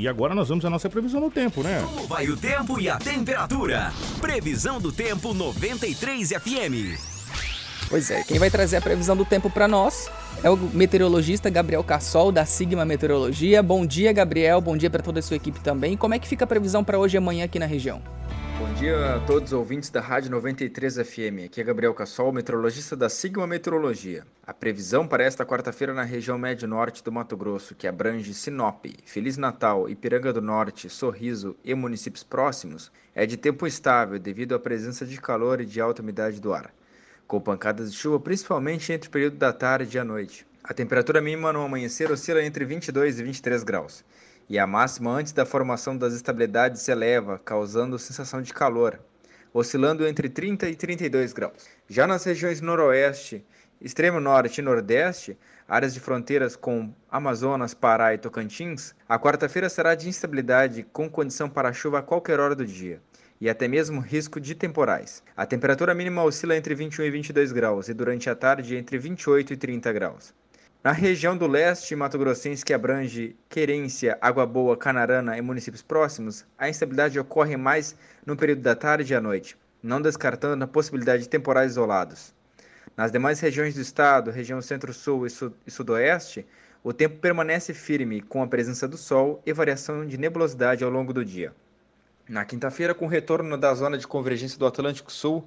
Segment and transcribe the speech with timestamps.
[0.00, 1.84] E agora nós vamos à nossa previsão do tempo, né?
[1.84, 3.92] Como vai o tempo e a temperatura?
[4.18, 6.98] Previsão do tempo 93 FM.
[7.90, 10.10] Pois é, quem vai trazer a previsão do tempo para nós
[10.42, 13.62] é o meteorologista Gabriel Cassol, da Sigma Meteorologia.
[13.62, 14.58] Bom dia, Gabriel.
[14.62, 15.98] Bom dia para toda a sua equipe também.
[15.98, 18.00] Como é que fica a previsão para hoje e amanhã aqui na região?
[18.60, 21.46] Bom dia a todos os ouvintes da Rádio 93 FM.
[21.46, 24.26] Aqui é Gabriel Cassol, meteorologista da Sigma Meteorologia.
[24.46, 29.38] A previsão para esta quarta-feira na região médio-norte do Mato Grosso, que abrange Sinop, Feliz
[29.38, 35.06] Natal, Ipiranga do Norte, Sorriso e municípios próximos, é de tempo estável devido à presença
[35.06, 36.70] de calor e de alta umidade do ar,
[37.26, 40.46] com pancadas de chuva principalmente entre o período da tarde e a noite.
[40.62, 44.04] A temperatura mínima no amanhecer oscila entre 22 e 23 graus
[44.50, 48.98] e a máxima antes da formação das estabilidades se eleva, causando sensação de calor,
[49.54, 51.68] oscilando entre 30 e 32 graus.
[51.88, 53.46] Já nas regiões noroeste,
[53.80, 59.94] extremo norte e nordeste, áreas de fronteiras com Amazonas, Pará e Tocantins, a quarta-feira será
[59.94, 63.00] de instabilidade com condição para chuva a qualquer hora do dia
[63.40, 65.22] e até mesmo risco de temporais.
[65.36, 69.52] A temperatura mínima oscila entre 21 e 22 graus e durante a tarde entre 28
[69.52, 70.34] e 30 graus.
[70.82, 76.46] Na região do leste Mato Grossense, que abrange Querência, Água Boa, Canarana e municípios próximos,
[76.56, 81.24] a instabilidade ocorre mais no período da tarde e à noite, não descartando a possibilidade
[81.24, 82.34] de temporais isolados.
[82.96, 86.46] Nas demais regiões do estado, região centro-sul e, sul e sudoeste,
[86.82, 91.12] o tempo permanece firme, com a presença do sol e variação de nebulosidade ao longo
[91.12, 91.52] do dia.
[92.26, 95.46] Na quinta-feira, com o retorno da zona de convergência do Atlântico Sul,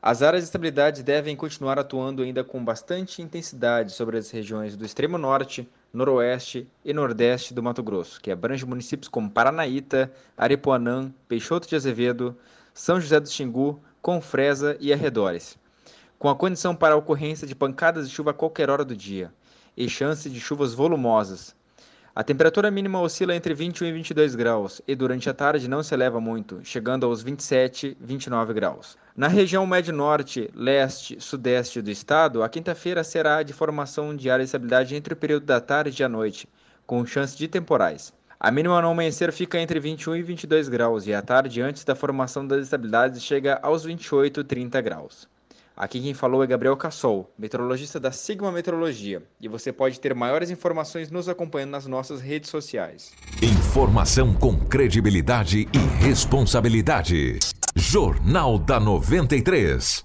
[0.00, 4.84] as áreas de estabilidade devem continuar atuando ainda com bastante intensidade sobre as regiões do
[4.84, 11.68] extremo norte, noroeste e nordeste do Mato Grosso, que abrange municípios como Paranaíta, Aripuanã, Peixoto
[11.68, 12.36] de Azevedo,
[12.72, 15.58] São José do Xingu, Confresa e arredores,
[16.16, 19.32] com a condição para a ocorrência de pancadas de chuva a qualquer hora do dia
[19.76, 21.56] e chance de chuvas volumosas,
[22.18, 25.94] a temperatura mínima oscila entre 21 e 22 graus e durante a tarde não se
[25.94, 28.98] eleva muito, chegando aos 27, 29 graus.
[29.16, 34.48] Na região médio-norte, leste, sudeste do estado, a quinta-feira será de formação de área de
[34.48, 36.48] estabilidade entre o período da tarde e a noite,
[36.84, 38.12] com chance de temporais.
[38.40, 41.94] A mínima no amanhecer fica entre 21 e 22 graus e à tarde, antes da
[41.94, 45.28] formação das estabilidades, chega aos 28, 30 graus.
[45.78, 50.50] Aqui quem falou é Gabriel Cassol, meteorologista da Sigma Meteorologia, e você pode ter maiores
[50.50, 53.12] informações nos acompanhando nas nossas redes sociais.
[53.40, 57.38] Informação com credibilidade e responsabilidade.
[57.76, 59.96] Jornal da 93.